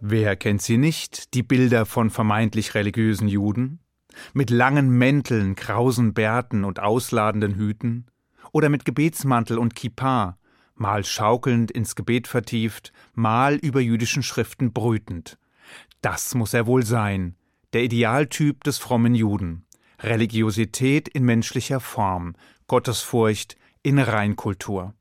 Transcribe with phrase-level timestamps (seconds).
[0.00, 3.80] Wer kennt sie nicht, die Bilder von vermeintlich religiösen Juden?
[4.32, 8.06] Mit langen Mänteln, krausen Bärten und ausladenden Hüten?
[8.52, 10.38] Oder mit Gebetsmantel und Kippa,
[10.76, 15.36] mal schaukelnd ins Gebet vertieft, mal über jüdischen Schriften brütend.
[16.00, 17.34] Das muss er wohl sein,
[17.72, 19.66] der Idealtyp des frommen Juden.
[20.00, 22.36] Religiosität in menschlicher Form,
[22.68, 24.94] Gottesfurcht in Reinkultur.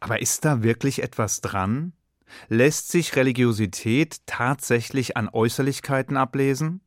[0.00, 1.94] Aber ist da wirklich etwas dran?
[2.48, 6.80] Lässt sich Religiosität tatsächlich an Äußerlichkeiten ablesen?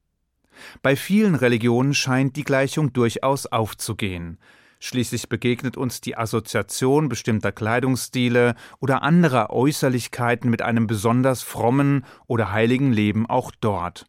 [0.82, 4.38] Bei vielen Religionen scheint die Gleichung durchaus aufzugehen.
[4.80, 12.52] Schließlich begegnet uns die Assoziation bestimmter Kleidungsstile oder anderer Äußerlichkeiten mit einem besonders frommen oder
[12.52, 14.06] heiligen Leben auch dort.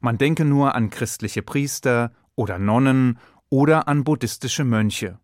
[0.00, 3.18] Man denke nur an christliche Priester oder Nonnen
[3.50, 5.18] oder an buddhistische Mönche.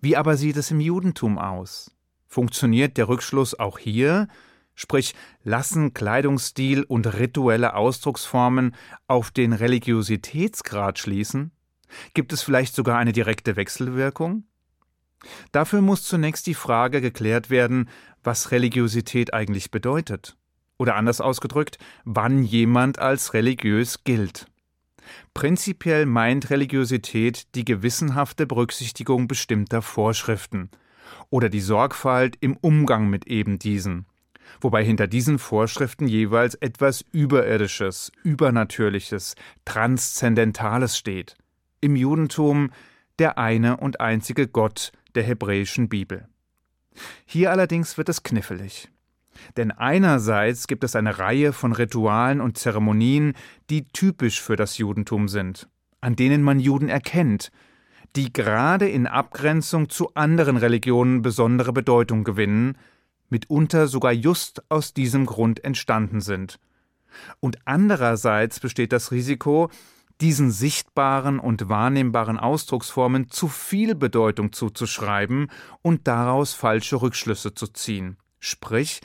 [0.00, 1.90] Wie aber sieht es im Judentum aus?
[2.26, 4.28] Funktioniert der Rückschluss auch hier,
[4.78, 8.76] sprich lassen Kleidungsstil und rituelle Ausdrucksformen
[9.08, 11.50] auf den Religiositätsgrad schließen?
[12.14, 14.44] Gibt es vielleicht sogar eine direkte Wechselwirkung?
[15.50, 17.88] Dafür muss zunächst die Frage geklärt werden,
[18.22, 20.36] was Religiosität eigentlich bedeutet.
[20.76, 24.46] Oder anders ausgedrückt, wann jemand als religiös gilt.
[25.34, 30.70] Prinzipiell meint Religiosität die gewissenhafte Berücksichtigung bestimmter Vorschriften
[31.30, 34.06] oder die Sorgfalt im Umgang mit eben diesen
[34.60, 41.36] wobei hinter diesen Vorschriften jeweils etwas Überirdisches, Übernatürliches, Transzendentales steht.
[41.80, 42.70] Im Judentum
[43.18, 46.28] der eine und einzige Gott der hebräischen Bibel.
[47.24, 48.88] Hier allerdings wird es knifflig.
[49.56, 53.34] Denn einerseits gibt es eine Reihe von Ritualen und Zeremonien,
[53.70, 55.68] die typisch für das Judentum sind,
[56.00, 57.50] an denen man Juden erkennt,
[58.16, 62.76] die gerade in Abgrenzung zu anderen Religionen besondere Bedeutung gewinnen,
[63.28, 66.58] mitunter sogar just aus diesem Grund entstanden sind.
[67.40, 69.70] Und andererseits besteht das Risiko,
[70.20, 75.50] diesen sichtbaren und wahrnehmbaren Ausdrucksformen zu viel Bedeutung zuzuschreiben
[75.82, 78.16] und daraus falsche Rückschlüsse zu ziehen.
[78.40, 79.00] Sprich,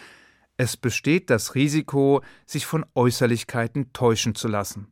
[0.58, 4.88] es besteht das Risiko, sich von Äußerlichkeiten täuschen zu lassen.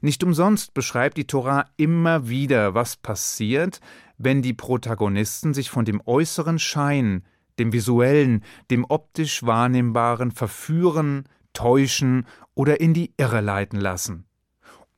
[0.00, 3.80] Nicht umsonst beschreibt die Tora immer wieder, was passiert,
[4.18, 7.24] wenn die Protagonisten sich von dem äußeren Schein,
[7.58, 14.26] dem visuellen, dem optisch wahrnehmbaren verführen, täuschen oder in die Irre leiten lassen.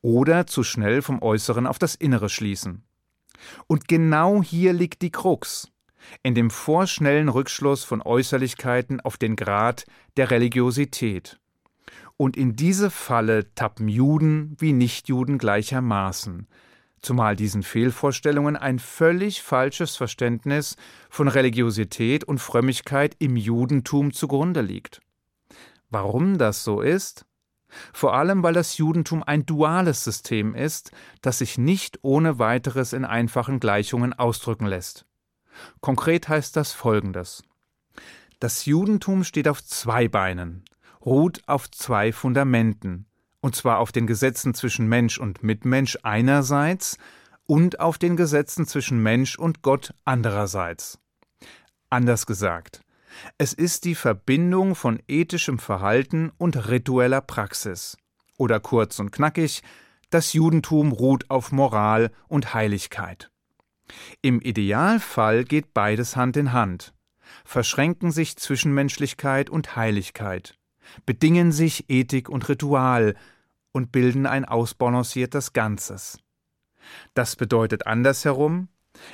[0.01, 2.83] Oder zu schnell vom Äußeren auf das Innere schließen.
[3.67, 5.71] Und genau hier liegt die Krux,
[6.23, 9.85] in dem vorschnellen Rückschluss von Äußerlichkeiten auf den Grad
[10.15, 11.39] der Religiosität.
[12.17, 16.47] Und in diese Falle tappen Juden wie Nichtjuden gleichermaßen,
[17.01, 20.75] zumal diesen Fehlvorstellungen ein völlig falsches Verständnis
[21.09, 25.01] von Religiosität und Frömmigkeit im Judentum zugrunde liegt.
[25.89, 27.25] Warum das so ist?
[27.93, 30.91] Vor allem, weil das Judentum ein duales System ist,
[31.21, 35.05] das sich nicht ohne weiteres in einfachen Gleichungen ausdrücken lässt.
[35.81, 37.43] Konkret heißt das Folgendes.
[38.39, 40.63] Das Judentum steht auf zwei Beinen,
[41.03, 43.06] ruht auf zwei Fundamenten,
[43.47, 46.97] und zwar auf den Gesetzen zwischen Mensch und Mitmensch einerseits
[47.45, 50.99] und auf den Gesetzen zwischen Mensch und Gott andererseits.
[51.89, 52.81] Anders gesagt,
[53.37, 57.95] es ist die Verbindung von ethischem Verhalten und ritueller Praxis.
[58.37, 59.63] Oder kurz und knackig,
[60.09, 63.31] das Judentum ruht auf Moral und Heiligkeit.
[64.21, 66.93] Im Idealfall geht beides Hand in Hand,
[67.45, 70.57] verschränken sich Zwischenmenschlichkeit und Heiligkeit,
[71.05, 73.15] bedingen sich Ethik und Ritual
[73.77, 76.17] und bilden ein ausbalanciertes Ganzes.
[77.13, 78.69] Das bedeutet andersherum,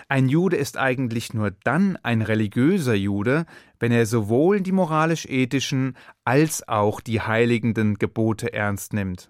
[0.07, 3.45] ein Jude ist eigentlich nur dann ein religiöser Jude,
[3.77, 9.29] wenn er sowohl die moralisch-ethischen als auch die heiligenden Gebote ernst nimmt,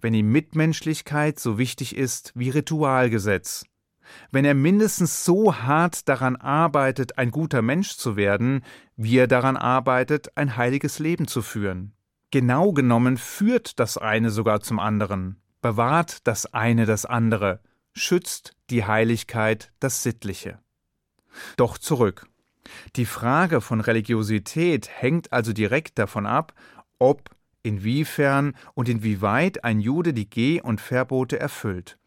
[0.00, 3.66] wenn ihm Mitmenschlichkeit so wichtig ist wie Ritualgesetz,
[4.32, 8.64] wenn er mindestens so hart daran arbeitet, ein guter Mensch zu werden,
[8.96, 11.92] wie er daran arbeitet, ein heiliges Leben zu führen.
[12.30, 17.60] Genau genommen führt das eine sogar zum anderen, bewahrt das eine das andere,
[17.92, 20.58] schützt die Heiligkeit das Sittliche.
[21.56, 22.26] Doch zurück.
[22.96, 26.54] Die Frage von Religiosität hängt also direkt davon ab,
[26.98, 27.30] ob,
[27.62, 31.98] inwiefern und inwieweit ein Jude die Geh- und Verbote erfüllt.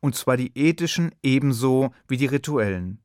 [0.00, 3.00] Und zwar die ethischen ebenso wie die rituellen.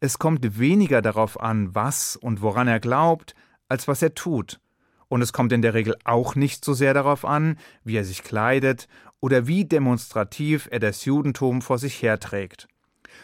[0.00, 3.34] Es kommt weniger darauf an, was und woran er glaubt,
[3.68, 4.60] als was er tut,
[5.08, 8.22] und es kommt in der Regel auch nicht so sehr darauf an, wie er sich
[8.22, 8.88] kleidet
[9.20, 12.68] oder wie demonstrativ er das Judentum vor sich herträgt,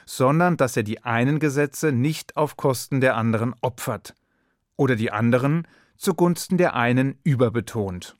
[0.06, 4.14] sondern dass er die einen Gesetze nicht auf Kosten der anderen opfert
[4.76, 5.66] oder die anderen
[5.96, 8.16] zugunsten der einen überbetont.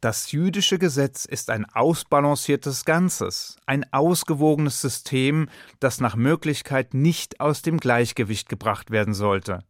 [0.00, 5.48] Das jüdische Gesetz ist ein ausbalanciertes Ganzes, ein ausgewogenes System,
[5.80, 9.64] das nach Möglichkeit nicht aus dem Gleichgewicht gebracht werden sollte.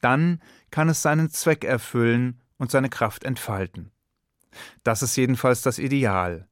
[0.00, 0.40] Dann
[0.70, 3.90] kann es seinen Zweck erfüllen und seine Kraft entfalten.
[4.84, 6.48] Das ist jedenfalls das Ideal.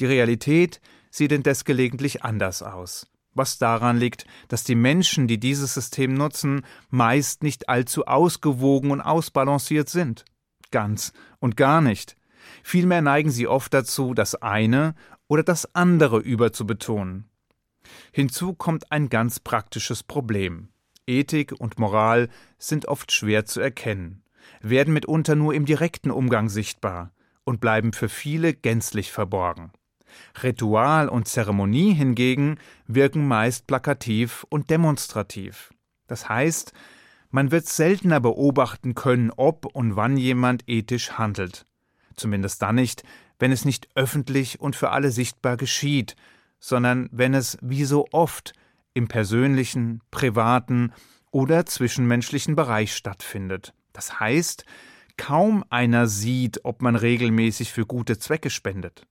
[0.00, 0.80] Die Realität
[1.10, 6.62] sieht indes gelegentlich anders aus, was daran liegt, dass die Menschen, die dieses System nutzen,
[6.90, 10.24] meist nicht allzu ausgewogen und ausbalanciert sind.
[10.70, 12.16] Ganz und gar nicht.
[12.62, 14.94] Vielmehr neigen sie oft dazu, das eine
[15.28, 17.30] oder das andere überzubetonen.
[18.12, 20.68] Hinzu kommt ein ganz praktisches Problem.
[21.06, 22.28] Ethik und Moral
[22.58, 24.23] sind oft schwer zu erkennen,
[24.60, 27.12] werden mitunter nur im direkten Umgang sichtbar
[27.44, 29.72] und bleiben für viele gänzlich verborgen.
[30.42, 35.72] Ritual und Zeremonie hingegen wirken meist plakativ und demonstrativ.
[36.06, 36.72] Das heißt,
[37.30, 41.66] man wird seltener beobachten können, ob und wann jemand ethisch handelt.
[42.16, 43.02] Zumindest dann nicht,
[43.38, 46.14] wenn es nicht öffentlich und für alle sichtbar geschieht,
[46.60, 48.52] sondern wenn es, wie so oft,
[48.94, 50.92] im persönlichen, privaten
[51.32, 53.74] oder zwischenmenschlichen Bereich stattfindet.
[53.94, 54.66] Das heißt,
[55.16, 59.06] kaum einer sieht, ob man regelmäßig für gute Zwecke spendet.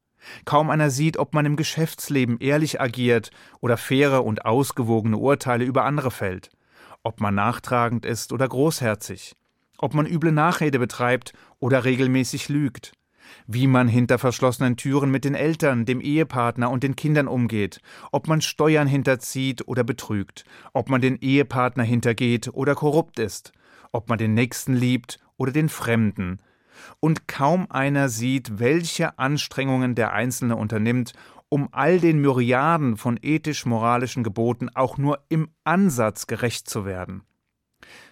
[0.45, 5.85] Kaum einer sieht, ob man im Geschäftsleben ehrlich agiert oder faire und ausgewogene Urteile über
[5.85, 6.49] andere fällt,
[7.01, 9.35] ob man nachtragend ist oder großherzig,
[9.77, 12.93] ob man üble Nachrede betreibt oder regelmäßig lügt,
[13.47, 17.79] wie man hinter verschlossenen Türen mit den Eltern, dem Ehepartner und den Kindern umgeht,
[18.11, 23.53] ob man Steuern hinterzieht oder betrügt, ob man den Ehepartner hintergeht oder korrupt ist,
[23.93, 26.39] ob man den Nächsten liebt oder den Fremden,
[26.99, 31.13] und kaum einer sieht, welche Anstrengungen der Einzelne unternimmt,
[31.47, 37.23] um all den Myriaden von ethisch-moralischen Geboten auch nur im Ansatz gerecht zu werden.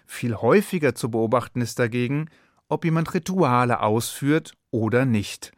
[0.05, 2.29] Viel häufiger zu beobachten ist dagegen,
[2.67, 5.51] ob jemand Rituale ausführt oder nicht.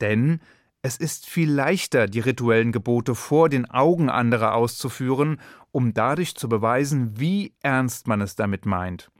[0.00, 0.40] Denn
[0.82, 5.40] es ist viel leichter, die rituellen Gebote vor den Augen anderer auszuführen,
[5.70, 9.10] um dadurch zu beweisen, wie ernst man es damit meint.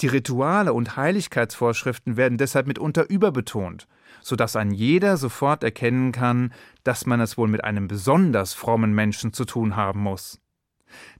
[0.00, 3.86] Die Rituale und Heiligkeitsvorschriften werden deshalb mitunter überbetont,
[4.22, 6.52] so dass ein jeder sofort erkennen kann,
[6.84, 10.40] dass man es wohl mit einem besonders frommen Menschen zu tun haben muss.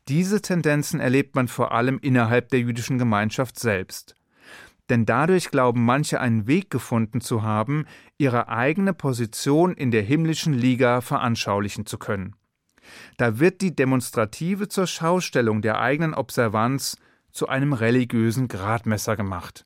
[0.09, 4.15] Diese Tendenzen erlebt man vor allem innerhalb der jüdischen Gemeinschaft selbst.
[4.89, 7.87] Denn dadurch glauben manche einen Weg gefunden zu haben,
[8.19, 12.35] ihre eigene Position in der himmlischen Liga veranschaulichen zu können.
[13.17, 16.97] Da wird die Demonstrative zur Schaustellung der eigenen Observanz
[17.33, 19.65] zu einem religiösen Gradmesser gemacht.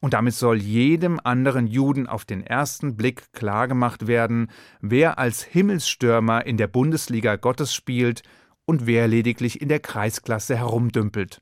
[0.00, 4.50] Und damit soll jedem anderen Juden auf den ersten Blick klargemacht werden,
[4.80, 8.22] wer als Himmelsstürmer in der Bundesliga Gottes spielt
[8.66, 11.40] und wer lediglich in der Kreisklasse herumdümpelt.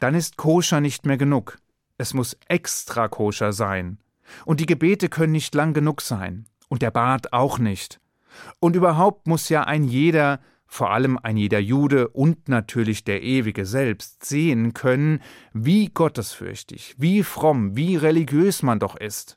[0.00, 1.58] Dann ist koscher nicht mehr genug.
[1.98, 3.98] Es muss extra koscher sein.
[4.44, 6.46] Und die Gebete können nicht lang genug sein.
[6.68, 8.00] Und der Bart auch nicht.
[8.60, 10.40] Und überhaupt muss ja ein jeder
[10.72, 15.20] vor allem ein jeder Jude und natürlich der Ewige selbst sehen können,
[15.52, 19.36] wie gottesfürchtig, wie fromm, wie religiös man doch ist.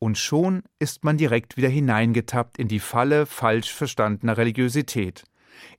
[0.00, 5.22] Und schon ist man direkt wieder hineingetappt in die Falle falsch verstandener Religiosität,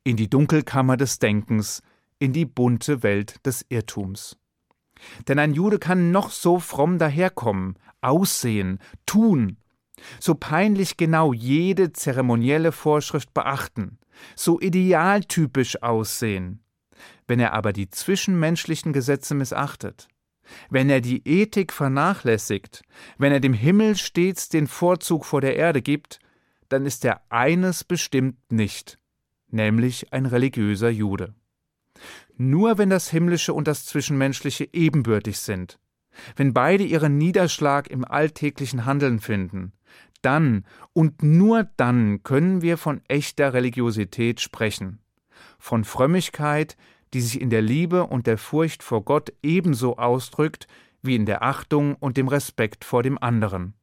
[0.06, 1.84] in die Dunkelkammer des Denkens,
[2.18, 4.38] in die bunte Welt des Irrtums.
[5.28, 9.58] Denn ein Jude kann noch so fromm daherkommen, aussehen, tun,
[10.20, 13.98] so peinlich genau jede zeremonielle Vorschrift beachten,
[14.36, 16.62] so idealtypisch aussehen.
[17.28, 20.08] Wenn er aber die zwischenmenschlichen Gesetze missachtet,
[20.70, 22.84] wenn er die Ethik vernachlässigt,
[23.18, 26.20] wenn er dem Himmel stets den Vorzug vor der Erde gibt,
[26.70, 28.98] dann ist er eines bestimmt nicht,
[29.50, 31.34] nämlich ein religiöser Jude.
[32.38, 35.80] Nur wenn das Himmlische und das Zwischenmenschliche ebenbürtig sind,
[36.36, 39.74] wenn beide ihren Niederschlag im alltäglichen Handeln finden,
[40.22, 45.00] dann und nur dann können wir von echter Religiosität sprechen,
[45.60, 46.78] von Frömmigkeit,
[47.14, 50.68] die sich in der Liebe und der Furcht vor Gott ebenso ausdrückt
[51.02, 53.74] wie in der Achtung und dem Respekt vor dem anderen.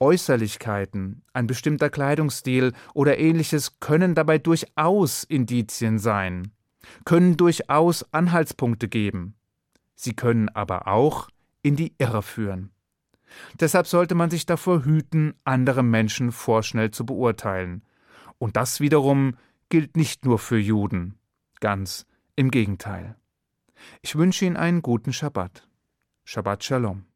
[0.00, 6.52] Äußerlichkeiten, ein bestimmter Kleidungsstil oder ähnliches können dabei durchaus Indizien sein,
[7.04, 9.34] können durchaus Anhaltspunkte geben.
[9.94, 11.28] Sie können aber auch
[11.62, 12.70] in die Irre führen.
[13.58, 17.82] Deshalb sollte man sich davor hüten, andere Menschen vorschnell zu beurteilen.
[18.38, 19.36] Und das wiederum
[19.68, 21.18] gilt nicht nur für Juden.
[21.60, 22.06] Ganz
[22.36, 23.16] im Gegenteil.
[24.02, 25.68] Ich wünsche Ihnen einen guten Schabbat.
[26.24, 27.09] Shabbat Shalom.